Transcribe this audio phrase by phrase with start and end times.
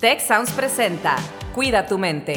[0.00, 1.16] Tech Sounds presenta
[1.56, 2.34] Cuida tu mente.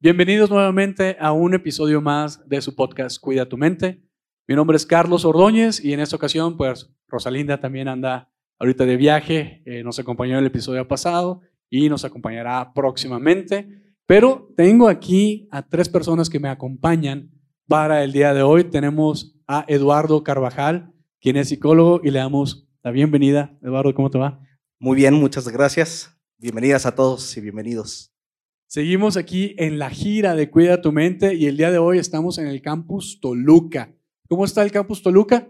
[0.00, 4.02] Bienvenidos nuevamente a un episodio más de su podcast Cuida tu mente.
[4.48, 8.96] Mi nombre es Carlos Ordóñez y en esta ocasión, pues Rosalinda también anda ahorita de
[8.96, 13.94] viaje, eh, nos acompañó en el episodio pasado y nos acompañará próximamente.
[14.06, 17.30] Pero tengo aquí a tres personas que me acompañan
[17.68, 18.64] para el día de hoy.
[18.64, 23.56] Tenemos a Eduardo Carvajal, quien es psicólogo, y le damos la bienvenida.
[23.62, 24.40] Eduardo, ¿cómo te va?
[24.78, 26.16] Muy bien, muchas gracias.
[26.38, 28.12] Bienvenidas a todos y bienvenidos.
[28.66, 32.38] Seguimos aquí en la gira de Cuida tu mente y el día de hoy estamos
[32.38, 33.94] en el campus Toluca.
[34.28, 35.48] ¿Cómo está el campus Toluca?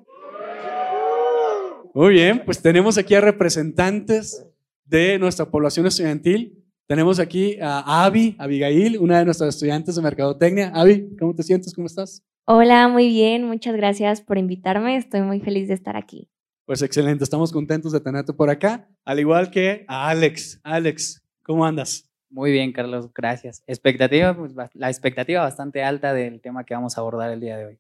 [1.95, 4.47] Muy bien, pues tenemos aquí a representantes
[4.85, 6.63] de nuestra población estudiantil.
[6.87, 10.71] Tenemos aquí a Avi, Abigail, una de nuestras estudiantes de Mercadotecnia.
[10.75, 11.73] Avi, ¿cómo te sientes?
[11.73, 12.23] ¿Cómo estás?
[12.49, 13.45] Hola, muy bien.
[13.45, 14.97] Muchas gracias por invitarme.
[14.97, 16.31] Estoy muy feliz de estar aquí.
[16.65, 20.61] Pues excelente, estamos contentos de tenerte por acá, al igual que a Alex.
[20.63, 22.09] Alex, ¿cómo andas?
[22.31, 23.65] Muy bien, Carlos, gracias.
[23.67, 27.65] Expectativa, pues, la expectativa bastante alta del tema que vamos a abordar el día de
[27.65, 27.79] hoy.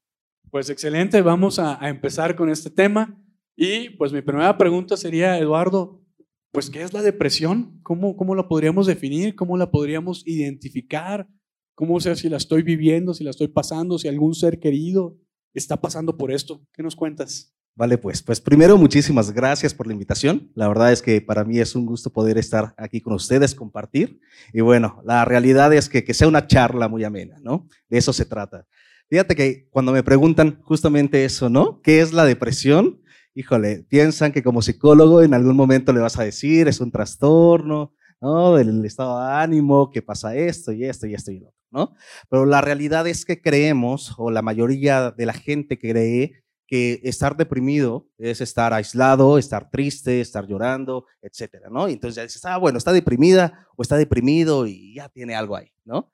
[0.50, 3.16] Pues excelente, vamos a, a empezar con este tema.
[3.54, 6.02] Y pues mi primera pregunta sería, Eduardo,
[6.50, 7.78] pues, ¿qué es la depresión?
[7.84, 9.36] ¿Cómo, cómo la podríamos definir?
[9.36, 11.28] ¿Cómo la podríamos identificar?
[11.76, 15.16] ¿Cómo sé si la estoy viviendo, si la estoy pasando, si algún ser querido
[15.54, 16.66] está pasando por esto?
[16.72, 17.54] ¿Qué nos cuentas?
[17.76, 20.50] Vale, pues, pues primero muchísimas gracias por la invitación.
[20.54, 24.18] La verdad es que para mí es un gusto poder estar aquí con ustedes, compartir.
[24.52, 27.68] Y bueno, la realidad es que, que sea una charla muy amena, ¿no?
[27.88, 28.66] De eso se trata.
[29.08, 31.80] Fíjate que cuando me preguntan justamente eso, ¿no?
[31.82, 33.02] ¿Qué es la depresión?
[33.36, 37.92] híjole, piensan que como psicólogo en algún momento le vas a decir, es un trastorno,
[38.18, 38.56] ¿no?
[38.56, 41.94] Del estado de ánimo, que pasa esto y esto y esto y lo ¿no?
[42.30, 47.36] Pero la realidad es que creemos, o la mayoría de la gente cree, que estar
[47.36, 51.88] deprimido es estar aislado, estar triste, estar llorando, etcétera, ¿no?
[51.88, 55.54] Y entonces ya dices, ah, bueno, está deprimida o está deprimido y ya tiene algo
[55.54, 56.10] ahí, ¿no?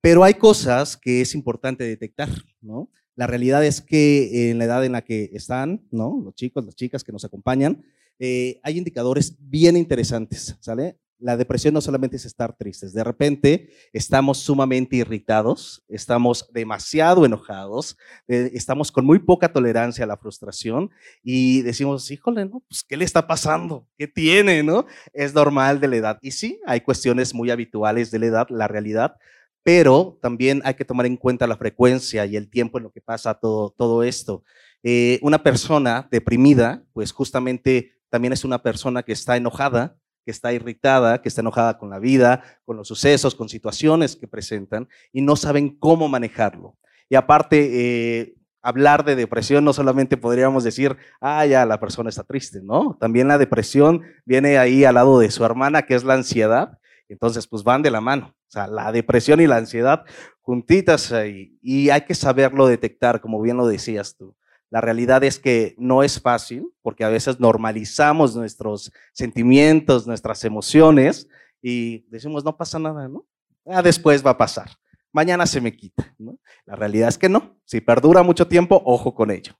[0.00, 2.28] Pero hay cosas que es importante detectar,
[2.60, 2.90] ¿no?
[3.14, 6.20] La realidad es que en la edad en la que están, ¿no?
[6.24, 7.84] Los chicos, las chicas que nos acompañan,
[8.18, 10.98] eh, hay indicadores bien interesantes, ¿sale?
[11.18, 17.96] La depresión no solamente es estar tristes, de repente estamos sumamente irritados, estamos demasiado enojados,
[18.28, 20.90] eh, estamos con muy poca tolerancia a la frustración
[21.22, 22.60] y decimos, híjole, ¿no?
[22.68, 23.86] Pues, ¿qué le está pasando?
[23.96, 24.86] ¿Qué tiene, no?
[25.12, 26.18] Es normal de la edad.
[26.20, 29.16] Y sí, hay cuestiones muy habituales de la edad, la realidad,
[29.62, 33.00] pero también hay que tomar en cuenta la frecuencia y el tiempo en lo que
[33.00, 34.44] pasa todo, todo esto.
[34.82, 40.52] Eh, una persona deprimida, pues justamente también es una persona que está enojada, que está
[40.52, 45.22] irritada, que está enojada con la vida, con los sucesos, con situaciones que presentan y
[45.22, 46.76] no saben cómo manejarlo.
[47.08, 52.24] Y aparte, eh, hablar de depresión no solamente podríamos decir, ah, ya la persona está
[52.24, 52.96] triste, ¿no?
[52.98, 57.46] También la depresión viene ahí al lado de su hermana, que es la ansiedad, entonces,
[57.46, 58.34] pues van de la mano.
[58.48, 60.04] O sea, la depresión y la ansiedad
[60.40, 61.58] juntitas ahí.
[61.62, 64.34] Y hay que saberlo detectar, como bien lo decías tú.
[64.74, 71.28] La realidad es que no es fácil, porque a veces normalizamos nuestros sentimientos, nuestras emociones,
[71.62, 73.24] y decimos, no pasa nada, ¿no?
[73.66, 74.68] Ah, después va a pasar.
[75.12, 76.40] Mañana se me quita, ¿no?
[76.66, 77.56] La realidad es que no.
[77.64, 79.52] Si perdura mucho tiempo, ojo con ello.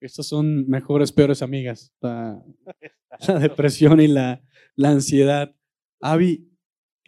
[0.00, 2.44] Estas son mejores, peores amigas, la,
[3.40, 4.42] depresión y la,
[4.76, 5.56] la ansiedad.
[5.98, 6.52] Avi,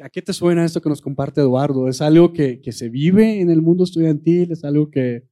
[0.03, 1.89] ¿A qué te suena esto que nos comparte Eduardo?
[1.89, 4.51] ¿Es algo que, se vive en el mundo estudiantil?
[4.51, 5.29] ¿Es algo que,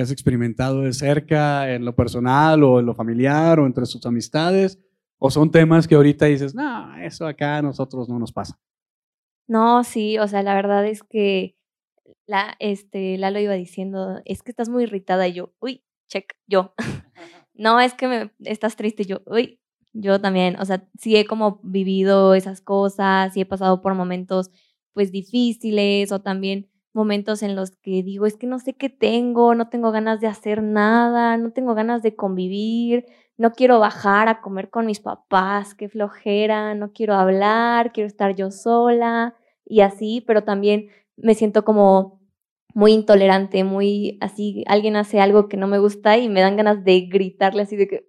[0.00, 4.78] has experimentado de cerca en lo personal o en lo familiar o entre sus amistades?
[5.18, 8.58] ¿O son temas que ahorita dices, no, eso acá a nosotros no nos pasa?
[9.48, 11.56] No, sí, o sea, la verdad es que
[12.26, 16.74] la, este, Lalo iba diciendo, es que estás muy irritada y yo, uy, check, yo.
[17.54, 19.60] no, es que me, estás triste y yo, uy,
[19.92, 24.50] yo también, o sea, sí he como vivido esas cosas, sí he pasado por momentos
[24.92, 29.54] pues difíciles o también momentos en los que digo, es que no sé qué tengo,
[29.54, 33.06] no tengo ganas de hacer nada, no tengo ganas de convivir,
[33.36, 38.34] no quiero bajar a comer con mis papás, qué flojera, no quiero hablar, quiero estar
[38.34, 42.20] yo sola y así, pero también me siento como
[42.74, 46.84] muy intolerante, muy así, alguien hace algo que no me gusta y me dan ganas
[46.84, 48.06] de gritarle así de que.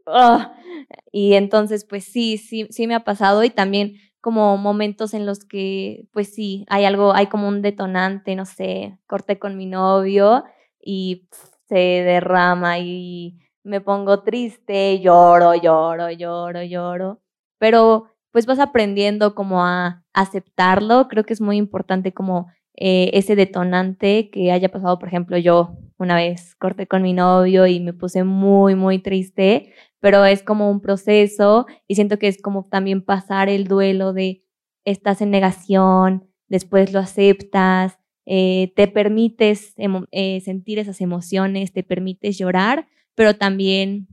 [1.11, 5.45] Y entonces, pues sí, sí, sí me ha pasado y también como momentos en los
[5.45, 10.43] que, pues sí, hay algo, hay como un detonante, no sé, corté con mi novio
[10.81, 11.27] y
[11.67, 17.21] se derrama y me pongo triste, lloro, lloro, lloro, lloro,
[17.59, 23.35] pero pues vas aprendiendo como a aceptarlo, creo que es muy importante como eh, ese
[23.35, 27.93] detonante que haya pasado, por ejemplo, yo una vez corté con mi novio y me
[27.93, 33.01] puse muy, muy triste, pero es como un proceso y siento que es como también
[33.01, 34.43] pasar el duelo de
[34.85, 39.73] estás en negación, después lo aceptas, eh, te permites
[40.11, 44.07] eh, sentir esas emociones, te permites llorar, pero también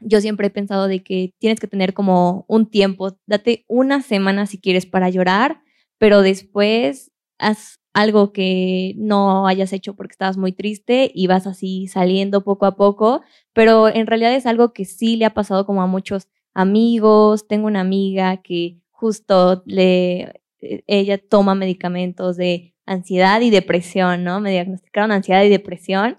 [0.00, 4.46] yo siempre he pensado de que tienes que tener como un tiempo, date una semana
[4.46, 5.62] si quieres para llorar,
[5.98, 11.88] pero después haz algo que no hayas hecho porque estabas muy triste y vas así
[11.88, 13.22] saliendo poco a poco,
[13.54, 17.48] pero en realidad es algo que sí le ha pasado como a muchos amigos.
[17.48, 24.40] Tengo una amiga que justo le, e, ella toma medicamentos de ansiedad y depresión, ¿no?
[24.40, 26.18] Me diagnosticaron ansiedad y depresión.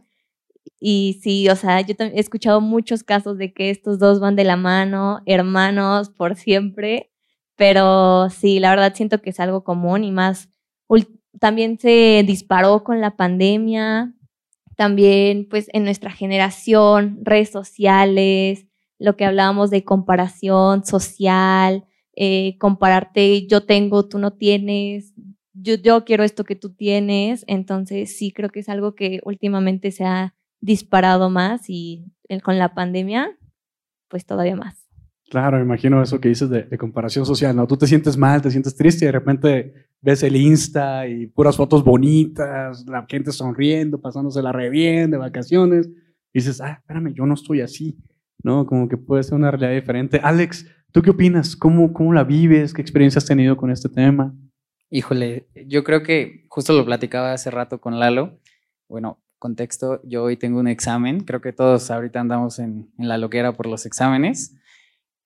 [0.79, 4.45] Y sí, o sea, yo he escuchado muchos casos de que estos dos van de
[4.45, 7.11] la mano, hermanos por siempre,
[7.55, 10.49] pero sí, la verdad siento que es algo común y más
[11.39, 14.13] también se disparó con la pandemia,
[14.75, 18.67] también pues en nuestra generación, redes sociales,
[18.99, 21.85] lo que hablábamos de comparación social,
[22.15, 25.13] eh, compararte, yo tengo, tú no tienes,
[25.53, 29.91] yo, yo quiero esto que tú tienes, entonces sí creo que es algo que últimamente
[29.91, 32.05] se ha disparado más y
[32.43, 33.37] con la pandemia,
[34.07, 34.87] pues todavía más.
[35.29, 37.67] Claro, me imagino eso que dices de, comparación social, ¿no?
[37.67, 41.57] Tú te sientes mal, te sientes triste y de repente ves el Insta y puras
[41.57, 45.89] fotos bonitas, la gente sonriendo, pasándosela re bien, de vacaciones,
[46.33, 47.97] dices, ah, espérame, yo no estoy así,
[48.43, 48.65] ¿no?
[48.65, 50.19] Como que puede ser una realidad diferente.
[50.23, 51.55] Alex, ¿tú qué opinas?
[51.55, 52.73] ¿Cómo, cómo la vives?
[52.73, 54.35] ¿Qué experiencia has tenido con este tema?
[54.89, 58.39] Híjole, yo creo que justo lo platicaba hace rato con Lalo.
[58.87, 63.17] Bueno, contexto, yo hoy tengo un examen, creo que todos ahorita andamos en, en la
[63.17, 64.56] loquera por los exámenes.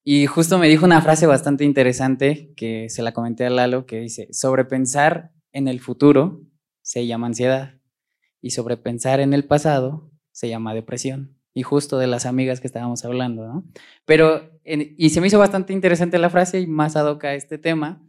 [0.04, 4.00] Y justo me dijo una frase bastante interesante que se la comenté a Lalo, que
[4.00, 6.42] dice, sobrepensar en el futuro
[6.82, 7.76] se llama ansiedad
[8.42, 11.38] y sobrepensar en el pasado se llama depresión.
[11.54, 13.66] Y justo de las amigas que estábamos hablando, ¿no?
[14.06, 18.02] Pero, y se me hizo bastante interesante la frase y más ad a este tema.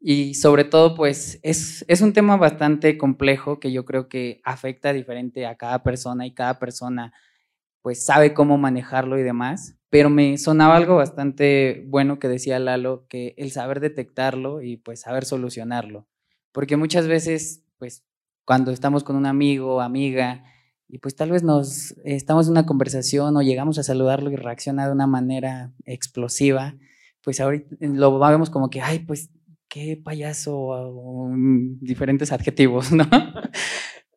[0.00, 4.92] Y sobre todo, pues, es, es un tema bastante complejo que yo creo que afecta
[4.94, 7.12] diferente a cada persona y cada persona,
[7.82, 13.06] pues, sabe cómo manejarlo y demás pero me sonaba algo bastante bueno que decía Lalo,
[13.08, 16.06] que el saber detectarlo y pues saber solucionarlo.
[16.52, 18.04] Porque muchas veces, pues
[18.44, 20.44] cuando estamos con un amigo o amiga
[20.88, 24.86] y pues tal vez nos estamos en una conversación o llegamos a saludarlo y reacciona
[24.86, 26.74] de una manera explosiva,
[27.22, 29.30] pues ahorita lo vemos como que, ay, pues
[29.68, 31.30] qué payaso, o,
[31.80, 33.04] diferentes adjetivos, ¿no?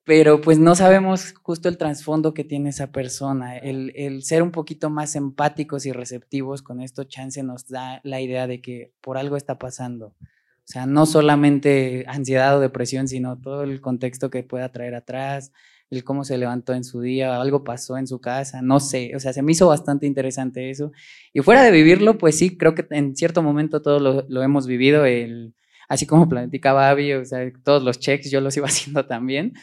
[0.03, 3.57] Pero pues no sabemos justo el trasfondo que tiene esa persona.
[3.57, 8.47] El, ser un poquito más empáticos y receptivos con esto, chance nos da la idea
[8.47, 10.15] de que por algo está pasando.
[10.63, 15.51] O sea, no solamente ansiedad o depresión, sino todo el contexto que pueda traer atrás,
[15.91, 19.19] el cómo se levantó en su día, algo pasó en su casa, no sé, o
[19.19, 20.93] sea, se me hizo bastante interesante eso.
[21.33, 25.05] Y fuera de vivirlo, pues sí, creo que en cierto momento todos lo, hemos vivido,
[25.91, 29.53] así como platicaba Abby, o sea, todos los checks yo los iba haciendo también.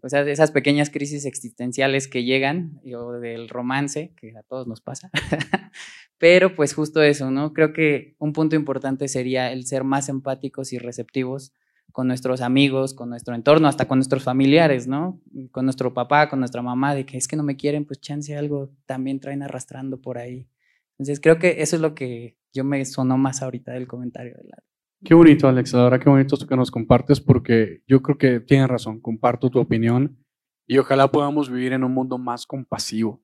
[0.00, 4.80] O sea, esas pequeñas crisis existenciales que llegan, o del romance, que a todos nos
[4.80, 5.10] pasa.
[6.18, 7.52] Pero pues justo eso, ¿no?
[7.52, 11.52] Creo que un punto importante sería el ser más empáticos y receptivos
[11.90, 15.20] con nuestros amigos, con nuestro entorno, hasta con nuestros familiares, ¿no?
[15.50, 18.36] Con nuestro papá, con nuestra mamá, de que es que no me quieren, pues chance
[18.36, 20.48] algo también traen arrastrando por ahí.
[20.92, 24.44] Entonces creo que eso es lo que yo me sonó más ahorita del comentario de
[24.44, 24.62] la
[25.04, 25.74] Qué bonito, Alex.
[25.74, 29.00] Ahora qué bonito esto que nos compartes porque yo creo que tienes razón.
[29.00, 30.24] Comparto tu opinión
[30.66, 33.20] y ojalá podamos vivir en un mundo más compasivo,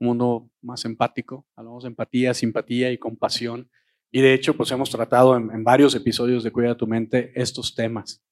[0.00, 1.46] un mundo más empático.
[1.54, 3.70] Hablamos de empatía, simpatía y compasión.
[4.10, 8.24] Y de hecho, pues hemos tratado en, varios episodios de Cuida tu mente estos temas.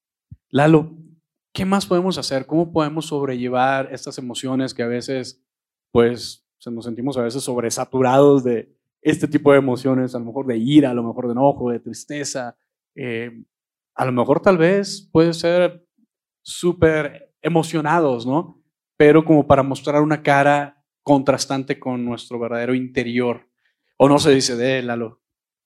[0.50, 0.96] Lalo,
[1.52, 2.46] ¿qué más podemos hacer?
[2.46, 5.40] ¿Cómo podemos sobrellevar estas emociones que a veces,
[5.92, 10.58] pues, nos sentimos a veces sobresaturados de este tipo de emociones, a lo mejor de
[10.58, 12.56] ira, a lo mejor de enojo, de tristeza,
[12.98, 13.44] eh,
[13.94, 15.84] a lo mejor tal vez puede ser
[16.42, 18.62] súper emocionados, ¿no?
[18.96, 23.48] Pero como para mostrar una cara contrastante con nuestro verdadero interior.
[23.96, 25.20] ¿O no se dice de él, Lalo?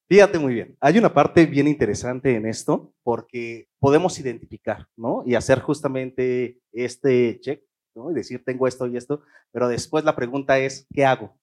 [0.08, 0.76] Fíjate muy bien.
[0.80, 5.22] Hay una parte bien interesante en esto porque podemos identificar, ¿no?
[5.24, 7.62] Y hacer justamente este check,
[7.94, 8.10] ¿no?
[8.10, 11.34] Y decir, tengo esto y esto, pero después la pregunta es, ¿qué hago?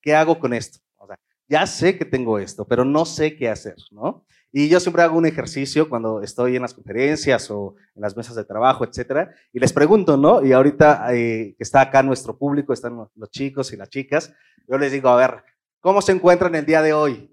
[0.00, 0.78] ¿Qué hago con esto?
[0.96, 4.24] O sea, ya sé que tengo esto, pero no sé qué hacer, ¿no?
[4.52, 8.34] Y yo siempre hago un ejercicio cuando estoy en las conferencias o en las mesas
[8.34, 10.44] de trabajo, etcétera, y les pregunto, ¿no?
[10.44, 14.34] Y ahorita eh, que está acá nuestro público, están los chicos y las chicas,
[14.66, 15.44] yo les digo, a ver,
[15.80, 17.30] ¿cómo se encuentran el día de hoy?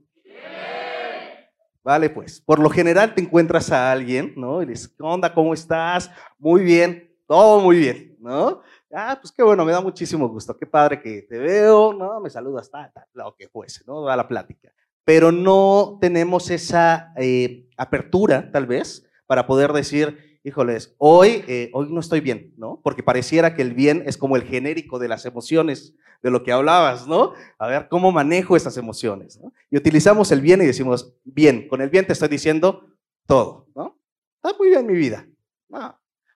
[1.84, 4.62] Vale, pues, por lo general te encuentras a alguien, ¿no?
[4.62, 5.34] Y dices, ¿qué onda?
[5.34, 6.12] ¿Cómo estás?
[6.38, 8.62] Muy bien, todo muy bien, ¿no?
[8.94, 12.20] Ah, pues qué bueno, me da muchísimo gusto, qué padre que te veo, ¿no?
[12.20, 14.02] Me saludas, tal, tal, lo que fuese, ¿no?
[14.02, 14.72] Da la plática.
[15.08, 21.88] Pero no tenemos esa eh, apertura, tal vez, para poder decir, híjoles, hoy, eh, hoy
[21.90, 22.82] no estoy bien, ¿no?
[22.84, 26.52] Porque pareciera que el bien es como el genérico de las emociones, de lo que
[26.52, 27.32] hablabas, ¿no?
[27.58, 29.40] A ver, ¿cómo manejo esas emociones?
[29.72, 32.86] Y utilizamos el bien y decimos, bien, con el bien te estoy diciendo
[33.26, 33.98] todo, ¿no?
[34.44, 35.26] Está muy bien mi vida.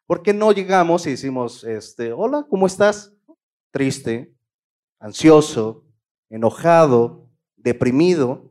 [0.07, 3.13] ¿Por qué no llegamos y decimos, este, hola, ¿cómo estás?
[3.71, 4.33] Triste,
[4.97, 5.83] ansioso,
[6.29, 8.50] enojado, deprimido.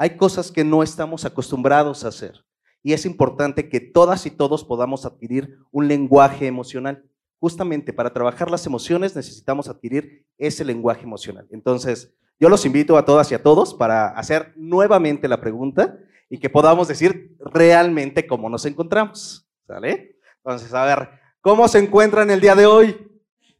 [0.00, 2.42] Hay cosas que no estamos acostumbrados a hacer.
[2.82, 7.04] Y es importante que todas y todos podamos adquirir un lenguaje emocional.
[7.38, 11.46] Justamente para trabajar las emociones necesitamos adquirir ese lenguaje emocional.
[11.50, 15.98] Entonces, yo los invito a todas y a todos para hacer nuevamente la pregunta
[16.30, 19.46] y que podamos decir realmente cómo nos encontramos.
[19.66, 20.16] ¿Sale?
[20.38, 21.10] Entonces, a ver,
[21.42, 23.06] ¿cómo se encuentran el día de hoy?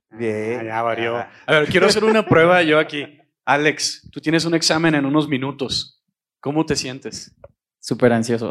[0.08, 0.60] Bien.
[0.60, 1.16] Ah, ya varió.
[1.18, 3.20] A ver, quiero hacer una prueba yo aquí.
[3.44, 5.99] Alex, tú tienes un examen en unos minutos.
[6.40, 7.34] ¿Cómo te sientes?
[7.78, 8.50] Súper ansioso.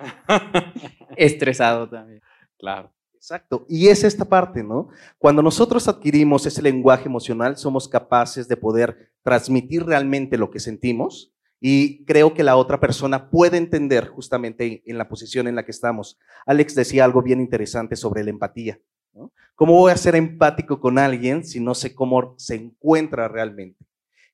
[1.16, 2.22] Estresado también.
[2.58, 2.92] Claro.
[3.14, 3.66] Exacto.
[3.68, 4.88] Y es esta parte, ¿no?
[5.18, 11.34] Cuando nosotros adquirimos ese lenguaje emocional, somos capaces de poder transmitir realmente lo que sentimos
[11.60, 15.72] y creo que la otra persona puede entender justamente en la posición en la que
[15.72, 16.18] estamos.
[16.46, 18.80] Alex decía algo bien interesante sobre la empatía.
[19.12, 19.30] ¿no?
[19.54, 23.84] ¿Cómo voy a ser empático con alguien si no sé cómo se encuentra realmente?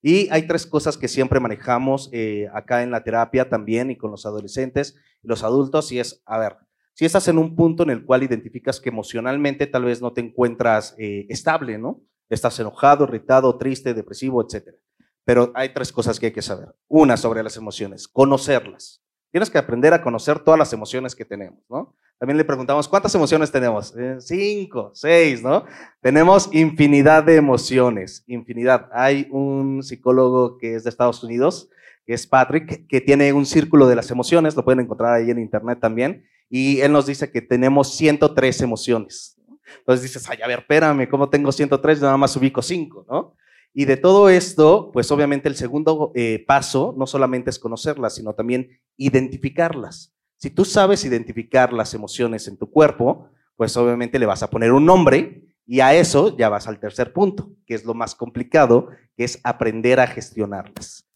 [0.03, 4.11] Y hay tres cosas que siempre manejamos eh, acá en la terapia también y con
[4.11, 6.57] los adolescentes los adultos, y es, a ver,
[6.95, 10.23] si estás en un punto en el cual identificas que emocionalmente tal vez no te
[10.23, 12.01] encuentras eh, estable, ¿no?
[12.31, 14.79] Estás enojado, irritado, triste, depresivo, etcétera.
[15.25, 16.75] Pero hay tres cosas que hay que saber.
[16.89, 19.03] Una sobre las emociones, conocerlas.
[19.31, 21.95] Tienes que aprender a conocer todas las emociones que tenemos, ¿no?
[22.19, 23.95] También le preguntamos, ¿cuántas emociones tenemos?
[23.97, 25.65] Eh, cinco, seis, ¿no?
[26.01, 28.89] Tenemos infinidad de emociones, infinidad.
[28.93, 31.69] Hay un psicólogo que es de Estados Unidos,
[32.07, 35.39] que es Patrick, que tiene un círculo de las emociones, lo pueden encontrar ahí en
[35.39, 39.37] internet también, y él nos dice que tenemos 103 emociones.
[39.79, 42.01] Entonces dices, ay, a ver, espérame, ¿cómo tengo 103?
[42.01, 43.35] Nada más ubico cinco, ¿no?
[43.75, 48.33] Y de todo esto, pues obviamente el segundo eh, paso no solamente es conocerlas, sino
[48.33, 50.16] también identificarlas.
[50.39, 54.73] Si tú sabes identificar las emociones en tu cuerpo, pues obviamente le vas a poner
[54.73, 58.89] un nombre y a eso ya vas al tercer punto, que es lo más complicado,
[59.17, 61.09] que es aprender a gestionarlas.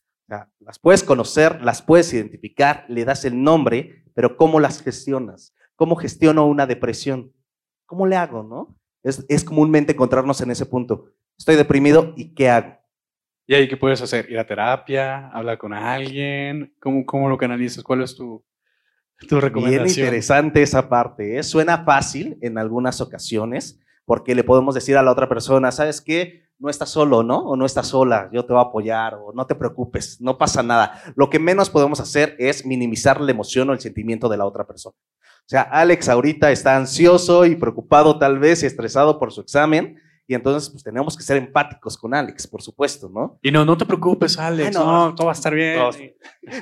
[0.58, 5.54] las puedes conocer, las puedes identificar, le das el nombre, pero ¿cómo las gestionas?
[5.76, 7.32] ¿Cómo gestiono una depresión?
[7.86, 8.76] ¿Cómo le hago, no?
[9.02, 11.06] Es, comúnmente encontrarnos en ese punto
[11.38, 12.76] estoy deprimido y ¿qué hago?
[13.46, 14.30] ¿Y ahí qué puedes hacer?
[14.30, 15.28] ¿Ir a terapia?
[15.28, 16.74] ¿Hablar con alguien?
[16.78, 17.82] ¿Cómo, cómo lo canalizas?
[17.82, 18.44] ¿Cuál es tu,
[19.28, 19.84] tu recomendación?
[19.84, 21.38] Bien interesante esa parte.
[21.38, 21.42] ¿eh?
[21.42, 26.42] Suena fácil en algunas ocasiones porque le podemos decir a la otra persona, ¿sabes qué?
[26.58, 27.38] No estás solo, ¿no?
[27.38, 30.64] O no estás sola, yo te voy a apoyar, o no te preocupes, no pasa
[30.64, 31.00] nada.
[31.14, 34.66] Lo que menos podemos hacer es minimizar la emoción o el sentimiento de la otra
[34.66, 34.96] persona.
[34.96, 40.00] O sea, Alex ahorita está ansioso y preocupado tal vez y estresado por su examen,
[40.30, 43.40] y entonces, pues tenemos que ser empáticos con Alex, por supuesto, ¿no?
[43.42, 45.80] Y no, no te preocupes, Alex, no, todo va a estar bien.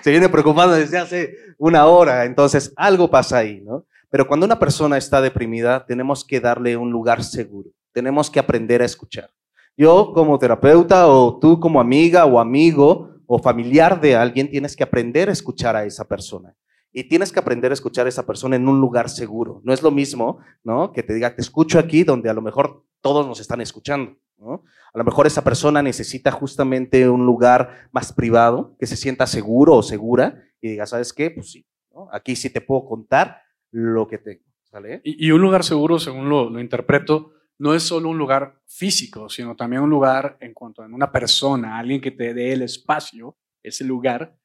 [0.02, 3.84] se viene preocupando desde hace una hora, entonces algo pasa ahí, ¿no?
[4.08, 8.80] Pero cuando una persona está deprimida, tenemos que darle un lugar seguro, tenemos que aprender
[8.80, 9.28] a escuchar.
[9.76, 14.84] Yo como terapeuta o tú como amiga o amigo o familiar de alguien, tienes que
[14.84, 16.54] aprender a escuchar a esa persona.
[16.90, 19.60] Y tienes que aprender a escuchar a esa persona en un lugar seguro.
[19.62, 20.90] No es lo mismo, ¿no?
[20.90, 24.16] Que te diga, te escucho aquí, donde a lo mejor todos nos están escuchando.
[24.40, 29.74] A lo mejor esa persona necesita justamente un lugar más privado, que se sienta seguro
[29.74, 31.30] o segura y diga, ¿sabes qué?
[31.30, 31.66] Pues sí,
[32.12, 34.44] aquí sí te puedo contar lo que tengo.
[34.62, 35.00] ¿sale?
[35.04, 39.56] Y, un lugar seguro, según lo, lo, interpreto, no es solo un lugar físico, sino
[39.56, 43.84] también un lugar en cuanto a una persona, alguien que te dé el espacio, ese
[43.84, 44.36] lugar,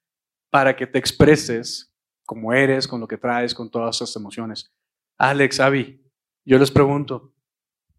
[0.50, 1.93] para que te expreses
[2.25, 4.74] como eres, con lo que traes, con todas esas emociones.
[5.17, 6.01] Alex, Avi,
[6.45, 7.33] yo les pregunto,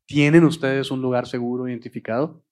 [0.07, 2.43] ¿Tienen ustedes un lugar seguro identificado?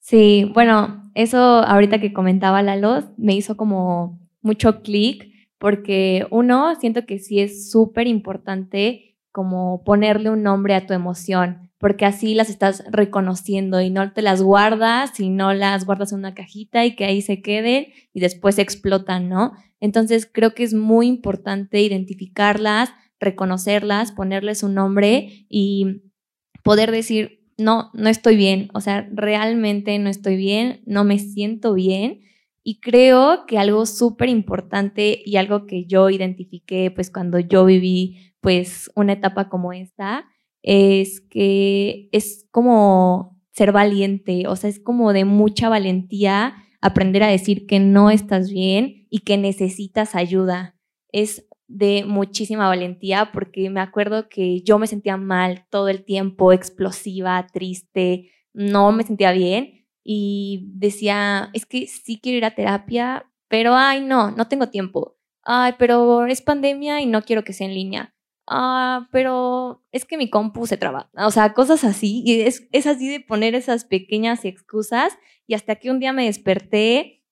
[0.00, 7.06] Sí, bueno, eso ahorita que comentaba Lalo me hizo como mucho clic porque uno, siento
[7.06, 12.50] que sí es súper importante como ponerle un nombre a tu emoción, porque así las
[12.50, 16.94] estás reconociendo y no te las guardas y no las guardas en una cajita y
[16.94, 19.54] que ahí se queden y después explotan, ¿no?
[19.80, 26.03] Entonces creo que es muy importante identificarlas, reconocerlas, ponerles un nombre y
[26.64, 31.74] poder decir, no, no estoy bien, o sea, realmente no estoy bien, no me siento
[31.74, 32.22] bien.
[32.64, 38.32] Y creo que algo súper importante y algo que yo identifiqué, pues cuando yo viví,
[38.40, 40.26] pues una etapa como esta,
[40.62, 47.28] es que es como ser valiente, o sea, es como de mucha valentía aprender a
[47.28, 50.76] decir que no estás bien y que necesitas ayuda.
[51.12, 56.52] Es de muchísima valentía porque me acuerdo que yo me sentía mal todo el tiempo,
[56.52, 63.30] explosiva, triste, no me sentía bien y decía, es que sí quiero ir a terapia,
[63.48, 65.16] pero ay, no, no tengo tiempo.
[65.42, 68.14] Ay, pero es pandemia y no quiero que sea en línea.
[68.46, 71.10] Ah, pero es que mi compu se traba.
[71.16, 72.22] O sea, cosas así.
[72.24, 75.16] Y es, es así de poner esas pequeñas excusas.
[75.46, 77.22] Y hasta que un día me desperté,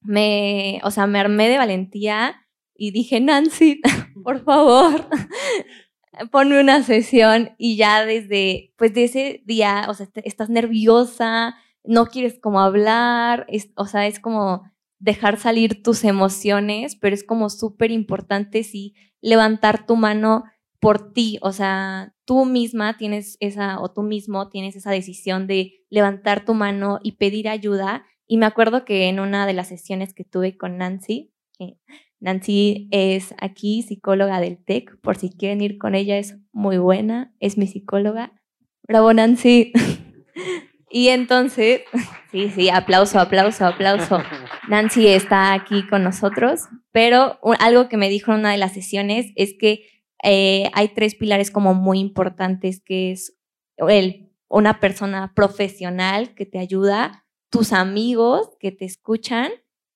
[0.00, 2.47] me, o sea, me armé de valentía
[2.78, 3.82] y dije, Nancy,
[4.24, 5.06] por favor,
[6.32, 12.06] ponme una sesión y ya desde, pues de ese día, o sea, estás nerviosa, no
[12.06, 14.62] quieres como hablar, o sea, es como
[14.98, 20.44] dejar salir tus emociones, pero es como súper importante sí levantar tu mano
[20.80, 25.84] por ti, o sea, tú misma tienes esa, o tú mismo tienes esa decisión de
[25.90, 28.06] levantar tu mano y pedir ayuda.
[28.28, 31.78] Y me acuerdo que en una de las sesiones que tuve con Nancy, eh,
[32.20, 37.34] Nancy es aquí psicóloga del TEC, por si quieren ir con ella, es muy buena,
[37.38, 38.32] es mi psicóloga.
[38.82, 39.72] Bravo, Nancy.
[40.90, 41.82] y entonces,
[42.32, 44.18] sí, sí, aplauso, aplauso, aplauso.
[44.68, 49.32] Nancy está aquí con nosotros, pero algo que me dijo en una de las sesiones
[49.36, 49.84] es que
[50.22, 53.38] eh, hay tres pilares como muy importantes, que es
[53.76, 59.52] el, una persona profesional que te ayuda, tus amigos que te escuchan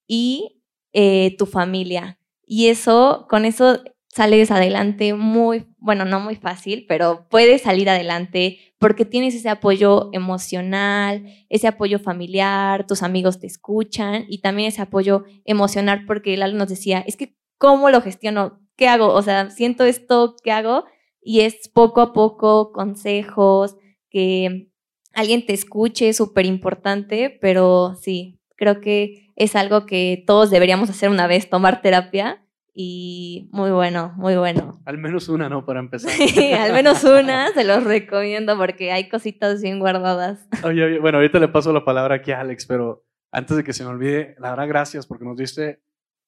[0.06, 0.61] y
[0.92, 2.18] eh, tu familia.
[2.46, 8.58] Y eso, con eso sales adelante muy, bueno, no muy fácil, pero puedes salir adelante
[8.78, 14.82] porque tienes ese apoyo emocional, ese apoyo familiar, tus amigos te escuchan y también ese
[14.82, 18.60] apoyo emocional porque Lalo nos decía, es que ¿cómo lo gestiono?
[18.76, 19.14] ¿Qué hago?
[19.14, 20.84] O sea, siento esto, ¿qué hago?
[21.22, 23.76] Y es poco a poco consejos,
[24.10, 24.68] que
[25.14, 30.90] alguien te escuche, es súper importante, pero sí, creo que es algo que todos deberíamos
[30.90, 32.38] hacer una vez, tomar terapia.
[32.74, 34.80] Y muy bueno, muy bueno.
[34.86, 35.66] Al menos una, ¿no?
[35.66, 36.10] Para empezar.
[36.28, 40.48] Sí, al menos una, se los recomiendo porque hay cositas bien guardadas.
[40.64, 43.84] Oye, bueno, ahorita le paso la palabra aquí a Alex, pero antes de que se
[43.84, 45.82] me olvide, la verdad, gracias porque nos diste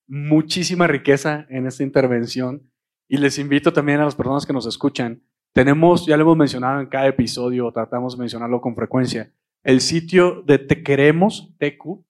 [0.06, 2.70] muchísima riqueza en esta intervención.
[3.08, 5.22] Y les invito también a las personas que nos escuchan.
[5.52, 9.32] Tenemos, ya lo hemos mencionado en cada episodio, tratamos de mencionarlo con frecuencia,
[9.64, 11.54] el sitio de Te Queremos,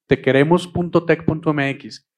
[0.07, 2.09] tequeremos.tech.mx.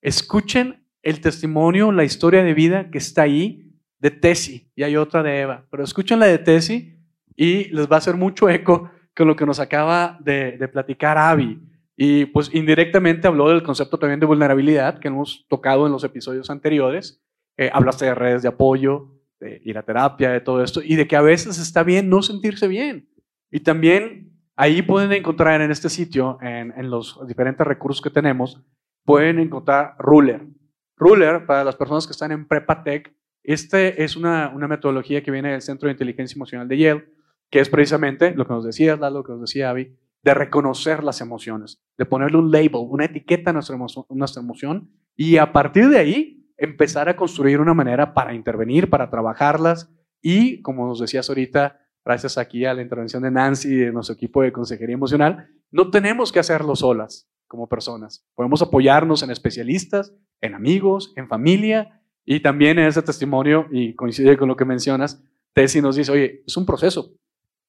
[0.00, 5.22] Escuchen el testimonio, la historia de vida que está ahí de Tesi y hay otra
[5.22, 6.98] de Eva, pero escuchen la de Tesi
[7.36, 11.60] y les va a hacer mucho eco con lo que nos acaba de, platicar Avi.
[11.96, 16.48] Y pues indirectamente habló del concepto también de vulnerabilidad que hemos tocado en los episodios
[16.48, 17.20] anteriores.
[17.56, 19.08] Eh, hablaste de redes de apoyo,
[19.40, 22.22] de ir a terapia, de todo esto, y de que a veces está bien no
[22.22, 23.08] sentirse bien.
[23.50, 28.60] Y también Ahí pueden encontrar en este sitio, en, los diferentes recursos que tenemos,
[29.04, 30.48] pueden encontrar Ruler.
[30.96, 35.52] Ruler, para las personas que están en Prepa Tech, este es una, metodología que viene
[35.52, 37.08] del Centro de Inteligencia Emocional de Yale,
[37.48, 41.04] que es precisamente lo que nos decía Lalo, lo que nos decía Avi, de reconocer
[41.04, 43.76] las emociones, de ponerle un label, una etiqueta a nuestra,
[44.08, 49.08] nuestra emoción y a partir de ahí empezar a construir una manera para intervenir, para
[49.08, 49.88] trabajarlas
[50.20, 54.14] y, como nos decías ahorita, gracias aquí a la intervención de Nancy y de nuestro
[54.14, 58.26] equipo de consejería emocional, no tenemos que hacerlo solas como personas.
[58.34, 64.36] Podemos apoyarnos en especialistas, en amigos, en familia y también en ese testimonio, y coincide
[64.36, 65.22] con lo que mencionas,
[65.54, 67.14] Tessie nos dice, oye, es un proceso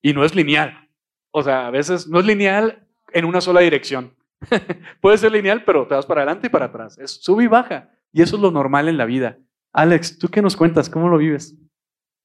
[0.02, 0.90] y no es lineal.
[1.32, 4.16] O sea, a veces no es lineal en una sola dirección.
[5.02, 6.98] Puede ser lineal, pero te vas para adelante y para atrás.
[6.98, 7.92] Es sube y baja.
[8.12, 9.38] Y eso es lo normal en la vida.
[9.72, 10.90] Alex, ¿tú qué nos cuentas?
[10.90, 11.56] ¿Cómo lo vives?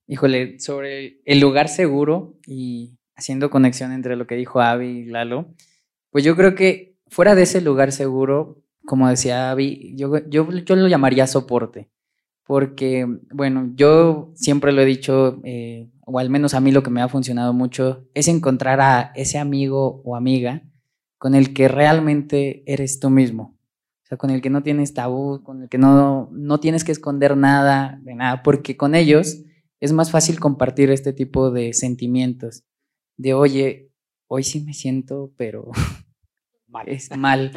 [0.07, 5.55] Híjole, sobre el lugar seguro y haciendo conexión entre lo que dijo Avi y Lalo,
[6.11, 10.77] pues yo creo que fuera de ese lugar seguro, como decía Avi, yo, yo, yo
[10.77, 11.88] lo llamaría soporte,
[12.45, 16.90] porque, bueno, yo siempre lo he dicho, eh, o al menos a mí lo que
[16.90, 20.62] me ha funcionado mucho, es encontrar a ese amigo o amiga
[21.17, 23.57] con el que realmente eres tú mismo.
[24.03, 26.93] O sea, con el que no tienes tabú, con el que no, no tienes que
[26.93, 29.38] esconder nada, de nada, porque con ellos
[29.81, 32.65] es más fácil compartir este tipo de sentimientos.
[33.17, 33.91] De, oye,
[34.29, 35.71] hoy sí me siento, pero
[36.87, 37.53] es mal.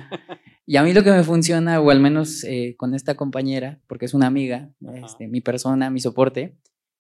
[0.66, 4.06] Y a mí lo que me funciona, o al menos eh, con esta compañera, porque
[4.06, 6.58] es una amiga, este, mi persona, mi soporte,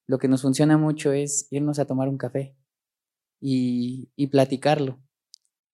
[0.08, 2.56] lo que nos funciona mucho es irnos a tomar un café
[3.42, 5.00] y, y platicarlo.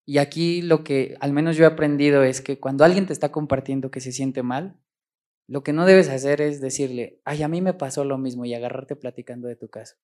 [0.05, 3.31] Y aquí lo que al menos yo he aprendido es que cuando alguien te está
[3.31, 4.75] compartiendo que se siente mal,
[5.47, 8.53] lo que no debes hacer es decirle, ay, a mí me pasó lo mismo y
[8.53, 9.95] agarrarte platicando de tu caso.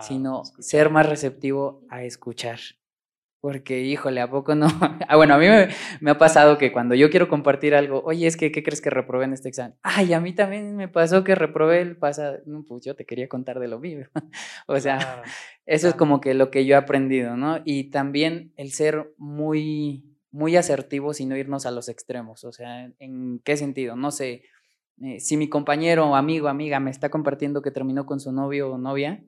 [0.00, 2.60] sino ser más receptivo a escuchar.
[3.42, 4.68] Porque, híjole, ¿a poco no?
[5.08, 5.46] ah, bueno, a mí
[6.00, 8.88] me, ha pasado que cuando yo quiero compartir algo, oye, es que, ¿qué crees que
[8.88, 9.76] reprobé en este examen?
[9.82, 12.38] Ay, a mí también me pasó que reprobé el pasado.
[12.46, 14.08] No, pues yo te quería contar de lo mío.
[14.68, 15.24] o sea,
[15.66, 17.60] eso es como que lo que yo he aprendido, ¿no?
[17.64, 22.44] Y también el ser muy, muy asertivos y no irnos a los extremos.
[22.44, 23.96] O sea, ¿en qué sentido?
[23.96, 24.44] No sé,
[25.00, 28.78] eh, si mi compañero, amigo, amiga me está compartiendo que terminó con su novio o
[28.78, 29.24] novia,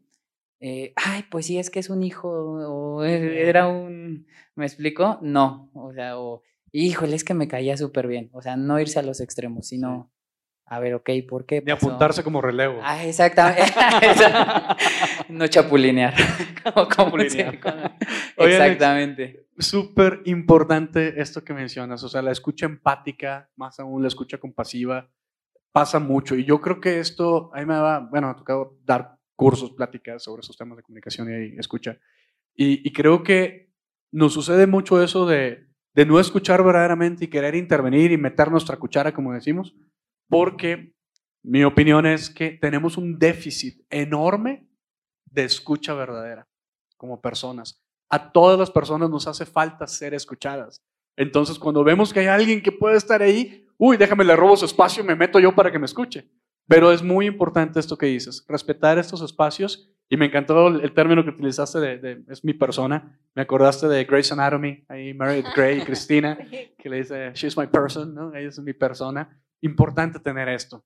[0.60, 5.18] eh, ay, pues sí, es que es un hijo, o e, era un, ¿me explico?
[5.20, 8.98] No, o sea, o, híjole, es que me caía súper bien, o sea, no irse
[8.98, 10.10] a los extremos, sino,
[10.66, 11.60] a ver, ok, ¿por qué?
[11.60, 12.78] Ni apuntarse como relevo.
[12.82, 13.74] Ah, exactamente,
[15.28, 16.14] no chapulinear.
[18.38, 19.46] exactamente.
[19.58, 25.10] Súper importante esto que mencionas, o sea, la escucha empática, más aún la escucha compasiva,
[25.74, 29.18] pasa mucho, y yo creo que esto, a mí me va, bueno, ha tocado dar
[29.34, 31.98] cursos, pláticas sobre esos temas de comunicación y escucha.
[32.54, 33.72] Y, creo que
[34.12, 38.76] nos sucede mucho eso de, de, no escuchar verdaderamente y querer intervenir y meter nuestra
[38.76, 39.74] cuchara, como decimos,
[40.28, 40.94] porque
[41.42, 44.68] mi opinión es que tenemos un déficit enorme
[45.24, 46.46] de escucha verdadera
[46.96, 47.82] como personas.
[48.08, 50.84] A todas las personas nos hace falta ser escuchadas.
[51.16, 54.64] Entonces, cuando vemos que hay alguien que puede estar ahí, uy, déjame, le robo su
[54.64, 56.28] espacio y me meto yo para que me escuche.
[56.66, 59.90] Pero es muy importante esto que dices, respetar estos espacios.
[60.08, 63.18] Y me encantó el, término que utilizaste de, es mi persona.
[63.34, 66.36] Me acordaste de Grey's Anatomy, ahí Meredith Grey y Cristina,
[66.78, 68.34] que le dice, she's my person, ¿no?
[68.34, 69.40] Ella es mi persona.
[69.62, 70.84] Importante tener esto.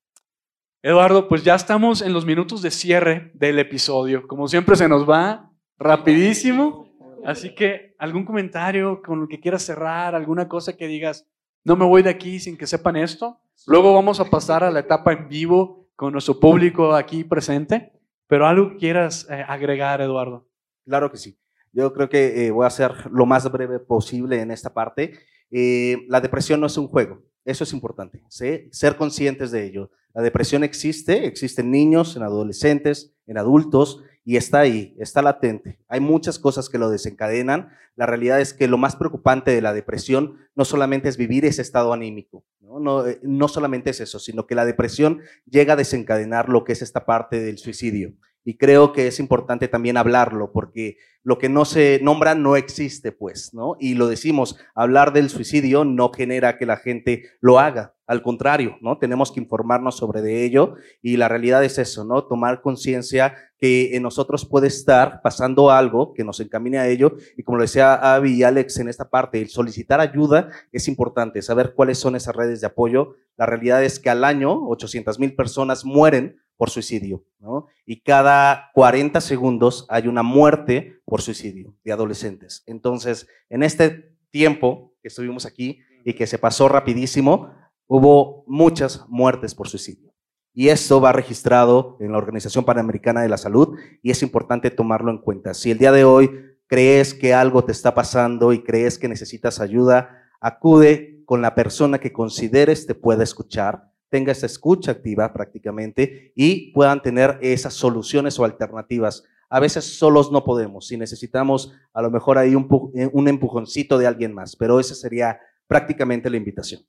[0.81, 4.25] Eduardo, pues ya estamos en los minutos de cierre del episodio.
[4.25, 6.87] Como siempre se nos va rapidísimo.
[7.25, 11.27] Así que algún comentario con el que quieras cerrar, alguna cosa que digas,
[11.63, 13.39] no me voy de aquí sin que sepan esto.
[13.67, 17.93] Luego vamos a pasar a la etapa en vivo con nuestro público aquí presente.
[18.27, 20.47] Pero algo quieras eh, agregar, Eduardo.
[20.85, 21.37] Claro que sí.
[21.71, 25.13] Yo creo que eh, voy a ser lo más breve posible en esta parte.
[25.51, 29.91] Eh, la depresión no es un juego, eso es importante, ser conscientes de ello.
[30.13, 35.79] La depresión existe, existe en niños, en adolescentes, en adultos, y está ahí, está latente.
[35.87, 37.69] Hay muchas cosas que lo desencadenan.
[37.95, 41.63] La realidad es que lo más preocupante de la depresión no solamente es vivir ese
[41.63, 42.79] estado anímico, ¿no?
[42.79, 46.83] No, eh, solamente es eso, sino que la depresión llega a desencadenar lo que es
[46.83, 48.13] esta parte del suicidio.
[48.49, 53.11] Y creo que es importante también hablarlo, porque lo que no se nombra no existe,
[53.11, 53.75] pues, ¿no?
[53.79, 57.93] Y lo decimos, hablar del suicidio no genera que la gente lo haga.
[58.07, 58.97] Al contrario, ¿no?
[58.97, 62.23] Tenemos que informarnos sobre de ello y la realidad es eso, ¿no?
[62.23, 67.43] Tomar conciencia que en nosotros puede estar pasando algo que nos encamine a ello y
[67.43, 71.75] como lo decía Avi y Alex en esta parte, el solicitar ayuda es importante, saber
[71.75, 73.13] cuáles son esas redes de apoyo.
[73.37, 77.67] La realidad es que al año 800 mil personas mueren por suicidio, ¿no?
[77.85, 82.63] Y cada 40 segundos hay una muerte por suicidio de adolescentes.
[82.67, 87.49] Entonces, en este tiempo que estuvimos aquí y que se pasó rapidísimo,
[87.87, 90.13] hubo muchas muertes por suicidio.
[90.53, 95.11] Y esto va registrado en la Organización Panamericana de la Salud y es importante tomarlo
[95.11, 95.53] en cuenta.
[95.53, 96.29] Si el día de hoy
[96.67, 101.99] crees que algo te está pasando y crees que necesitas ayuda, acude con la persona
[101.99, 108.39] que consideres te pueda escuchar, tenga esa escucha activa prácticamente y puedan tener esas soluciones
[108.39, 109.23] o alternativas.
[109.49, 112.67] A veces solos no podemos y necesitamos a lo mejor ahí un,
[113.13, 116.81] un empujoncito de alguien más, pero esa sería prácticamente la invitación.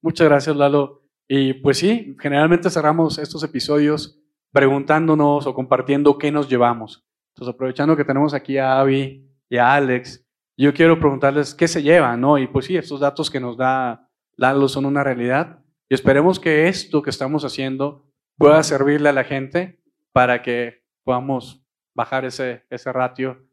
[0.00, 1.02] Muchas gracias, Lalo.
[1.28, 4.18] Y pues sí, generalmente cerramos estos episodios
[4.50, 7.06] preguntándonos o compartiendo qué nos llevamos.
[7.34, 11.82] Entonces, aprovechando que tenemos aquí a Avi y a Alex, yo quiero preguntarles qué se
[11.82, 12.36] llevan, ¿no?
[12.36, 15.61] Y pues sí, estos datos que nos da Lalo son una realidad.
[15.92, 18.02] Y esperemos que esto que estamos haciendo
[18.38, 19.78] pueda servirle a la gente
[20.12, 23.46] para que podamos bajar ese, ese ratio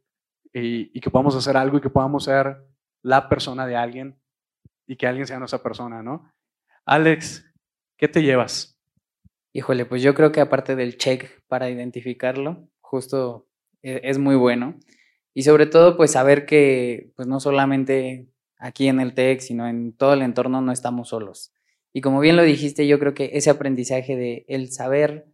[0.54, 2.66] y, y que podamos hacer algo y que podamos ser
[3.02, 4.22] la persona de alguien
[4.88, 6.32] y que alguien sea nuestra persona, ¿no?
[6.86, 7.46] Alex,
[7.98, 8.80] ¿qué te llevas?
[9.52, 13.50] Híjole, pues yo creo que aparte del check para identificarlo, justo
[13.82, 14.80] e, es muy bueno.
[15.34, 19.92] Y sobre todo, pues saber que pues no solamente aquí en el TEC, sino en
[19.92, 21.54] todo el entorno no estamos solos.
[21.94, 25.28] Y como bien lo dijiste, yo creo que ese aprendizaje de el saber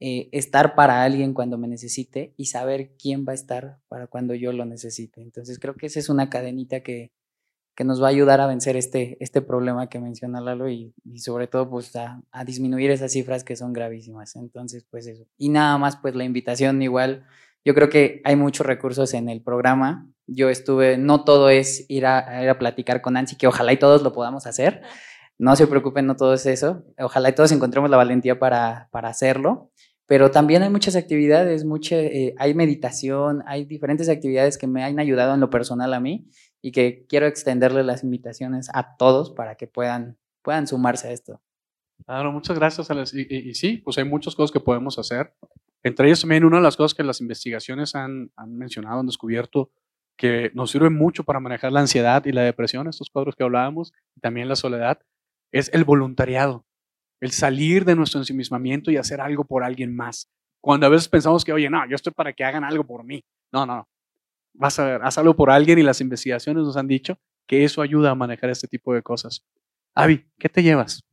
[0.00, 4.34] eh, estar para alguien cuando me necesite y saber quién va a estar para cuando
[4.34, 5.20] yo lo necesite.
[5.22, 7.12] Entonces creo que esa es una cadenita que,
[7.80, 11.46] que nos va a ayudar a vencer este, este problema que menciona Lalo y, sobre
[11.46, 14.36] todo pues a, disminuir esas cifras que son gravísimas.
[14.36, 15.24] Entonces pues eso.
[15.38, 17.24] Y nada más pues la invitación igual.
[17.64, 20.08] Yo creo que hay muchos recursos en el programa.
[20.26, 23.78] Yo estuve, no todo es ir a, ir a platicar con Nancy, que ojalá y
[23.78, 24.82] todos lo podamos hacer.
[25.40, 26.84] No se preocupen, no todo es eso.
[26.98, 29.70] Ojalá todos encontremos la valentía para, para hacerlo
[30.10, 34.98] pero también hay muchas actividades, mucha, eh, hay meditación, hay diferentes actividades que me han
[34.98, 36.26] ayudado en lo personal a mí
[36.60, 41.40] y que quiero extenderle las invitaciones a todos para que puedan, puedan sumarse a esto.
[42.04, 43.14] Claro, muchas gracias, Alex.
[43.14, 45.32] Y, y, sí, pues hay muchas cosas que podemos hacer.
[45.84, 49.70] Entre ellas también una de las cosas que las investigaciones han, han mencionado, han descubierto,
[50.16, 53.92] que nos sirve mucho para manejar la ansiedad y la depresión, estos cuadros que hablábamos,
[54.16, 54.98] y también la soledad,
[55.52, 56.64] es el voluntariado
[57.20, 60.28] el salir de nuestro ensimismamiento y hacer algo por alguien más.
[60.60, 63.24] Cuando a veces pensamos que, oye, no, yo estoy para que hagan algo por mí.
[63.52, 63.88] No, no, no.
[64.54, 67.82] Vas a ver, haz algo por alguien y las investigaciones nos han dicho que eso
[67.82, 69.44] ayuda a manejar este tipo de cosas.
[69.94, 71.04] Avi, ¿qué te llevas?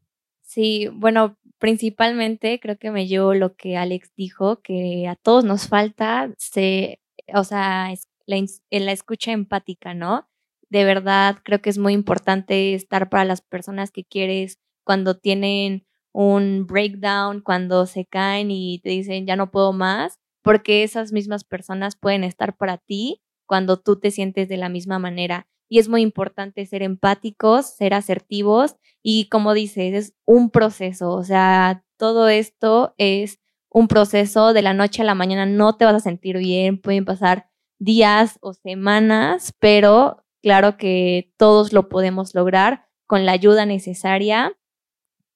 [0.42, 5.68] Sí, bueno, principalmente creo que me llevo lo que Alex dijo, que a todos nos
[5.68, 7.02] falta, se,
[7.34, 7.94] o sea,
[8.26, 10.28] la, la escucha empática, ¿no?
[10.70, 15.88] De verdad, creo que es muy importante estar para las personas que quieres cuando tienen
[16.18, 21.44] un breakdown cuando se caen y te dicen ya no puedo más, porque esas mismas
[21.44, 25.48] personas pueden estar para ti cuando tú te sientes de la misma manera.
[25.70, 31.24] Y es muy importante ser empáticos, ser asertivos y como dices, es un proceso, o
[31.24, 35.94] sea, todo esto es un proceso de la noche a la mañana, no te vas
[35.96, 37.48] a sentir bien, pueden pasar
[37.80, 44.54] días o semanas, pero claro que todos lo podemos lograr con la ayuda necesaria.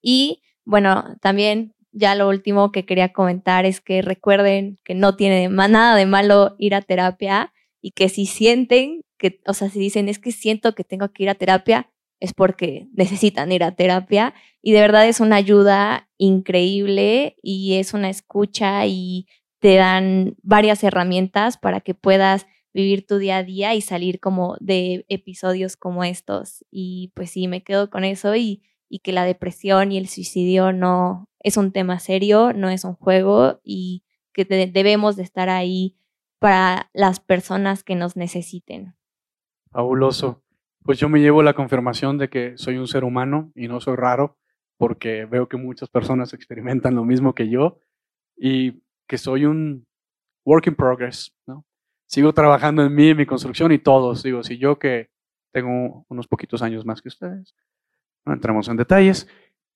[0.01, 5.49] Y bueno, también ya lo último que quería comentar es que recuerden que no tiene
[5.49, 10.07] nada de malo ir a terapia y que si sienten que, o sea, si dicen
[10.07, 14.33] es que siento que tengo que ir a terapia, es porque necesitan ir a terapia.
[14.61, 19.27] Y de verdad es una ayuda increíble y es una escucha y
[19.59, 24.57] te dan varias herramientas para que puedas vivir tu día a día y salir como
[24.59, 26.65] de episodios como estos.
[26.71, 30.73] Y pues sí, me quedo con eso y y que la depresión y el suicidio
[30.73, 34.03] no es un tema serio, no es un juego y
[34.33, 35.97] que debemos de estar ahí
[36.39, 38.93] para las personas que nos necesiten.
[39.71, 40.43] Fabuloso.
[40.83, 43.95] Pues yo me llevo la confirmación de que soy un ser humano y no soy
[43.95, 44.37] raro,
[44.77, 47.77] porque veo que muchas personas experimentan lo mismo que yo
[48.35, 49.87] y que soy un
[50.43, 51.65] work in progress, ¿no?
[52.11, 54.21] Sigo trabajando en mí, en mi construcción y todos.
[54.21, 55.09] Digo, si yo que
[55.53, 57.55] tengo unos poquitos años más que ustedes,
[58.25, 59.29] no entramos en detalles,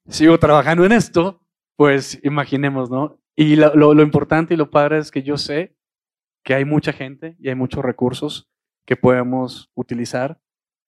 [0.10, 3.21] sigo trabajando en esto, pues imaginemos, ¿no?
[3.38, 5.78] Y lo, importante y lo padre es que yo sé
[6.43, 8.50] que hay mucha gente y hay muchos recursos
[8.86, 10.38] que podemos utilizar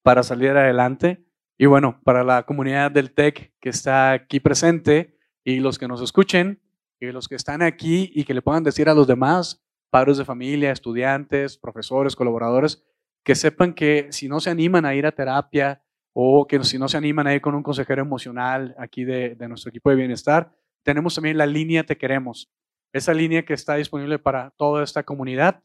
[0.03, 1.25] para salir adelante.
[1.57, 6.01] Y bueno, para la comunidad del TEC que está aquí presente y los que nos
[6.01, 6.61] escuchen
[6.99, 10.25] y los que están aquí y que le puedan decir a los demás, padres de
[10.25, 12.83] familia, estudiantes, profesores, colaboradores,
[13.23, 15.81] que sepan que si no se animan a ir a terapia,
[16.19, 19.69] o que si no se animan a ir con un consejero emocional aquí de, nuestro
[19.69, 22.51] equipo de bienestar, tenemos también la línea Te Queremos,
[22.91, 25.61] esa línea que está disponible para toda esta comunidad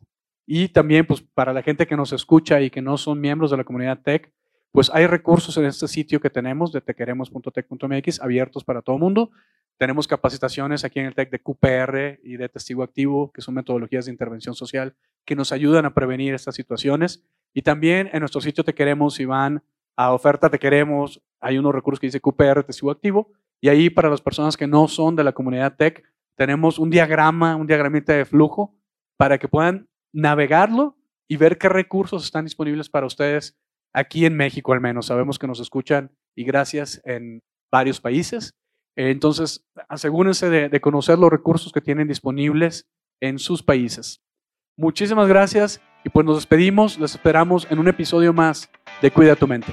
[0.47, 3.57] y también pues para la gente que nos escucha y que no son miembros de
[3.57, 4.31] la comunidad Tech,
[4.73, 9.31] pues hay recursos en este sitio que tenemos de tequeremos.tech.mx abiertos para todo el mundo.
[9.79, 14.07] Tenemos capacitaciones aquí en el TEC de QPR y de testigo activo, que son metodologías
[14.07, 14.95] de intervención social
[15.27, 17.23] que nos ayudan a prevenir estas situaciones.
[17.53, 19.63] Y también en nuestro sitio Te Queremos, si van
[19.95, 23.31] a oferta te queremos, hay unos recursos que dice QPR testigo activo,
[23.61, 26.03] y ahí para las personas que no son de la comunidad tech,
[26.35, 28.75] tenemos un diagrama, un diagramita de flujo
[29.19, 30.97] para que puedan navegarlo
[31.29, 33.57] y ver qué recursos están disponibles para ustedes
[33.95, 35.07] aquí en México al menos.
[35.07, 38.55] Sabemos que nos escuchan y gracias en varios países.
[38.97, 42.87] Entonces, asegúrense de, conocer los recursos que tienen disponibles
[43.21, 44.21] en sus países.
[44.77, 46.99] Muchísimas gracias y pues nos despedimos.
[46.99, 49.73] Les esperamos en un episodio más de Cuida tu mente.